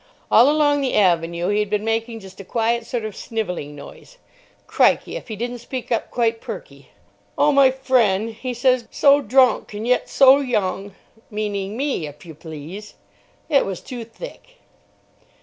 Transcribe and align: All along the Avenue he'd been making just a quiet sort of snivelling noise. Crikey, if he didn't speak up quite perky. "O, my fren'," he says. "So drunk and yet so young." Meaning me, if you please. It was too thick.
All 0.31 0.49
along 0.49 0.81
the 0.81 0.95
Avenue 0.95 1.49
he'd 1.49 1.69
been 1.69 1.85
making 1.85 2.21
just 2.21 2.39
a 2.39 2.43
quiet 2.43 2.87
sort 2.87 3.05
of 3.05 3.15
snivelling 3.15 3.75
noise. 3.75 4.17
Crikey, 4.65 5.15
if 5.15 5.27
he 5.27 5.35
didn't 5.35 5.59
speak 5.59 5.91
up 5.91 6.09
quite 6.09 6.41
perky. 6.41 6.89
"O, 7.37 7.51
my 7.51 7.69
fren'," 7.69 8.29
he 8.33 8.55
says. 8.55 8.87
"So 8.89 9.21
drunk 9.21 9.75
and 9.75 9.87
yet 9.87 10.09
so 10.09 10.39
young." 10.39 10.95
Meaning 11.29 11.77
me, 11.77 12.07
if 12.07 12.25
you 12.25 12.33
please. 12.33 12.95
It 13.47 13.63
was 13.63 13.79
too 13.79 14.03
thick. 14.03 14.55